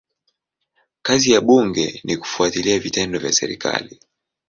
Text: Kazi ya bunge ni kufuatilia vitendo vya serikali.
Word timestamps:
Kazi 1.01 1.31
ya 1.31 1.41
bunge 1.41 2.01
ni 2.03 2.17
kufuatilia 2.17 2.79
vitendo 2.79 3.19
vya 3.19 3.31
serikali. 3.33 3.99